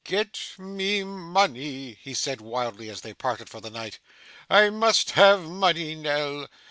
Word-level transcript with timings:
'Get 0.03 0.53
me 0.57 1.03
money,' 1.03 1.93
he 2.01 2.15
said 2.15 2.41
wildly, 2.41 2.89
as 2.89 3.01
they 3.01 3.13
parted 3.13 3.49
for 3.49 3.61
the 3.61 3.69
night. 3.69 3.99
'I 4.49 4.71
must 4.71 5.11
have 5.11 5.43
money, 5.43 5.93
Nell. 5.93 6.47